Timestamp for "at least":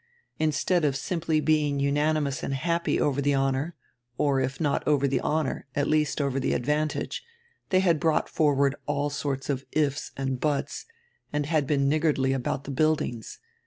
5.75-6.19